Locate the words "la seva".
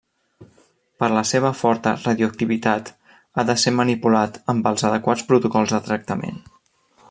1.15-1.51